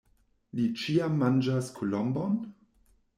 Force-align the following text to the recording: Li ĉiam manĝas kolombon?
Li 0.59 0.63
ĉiam 0.83 1.19
manĝas 1.23 1.69
kolombon? 1.75 2.41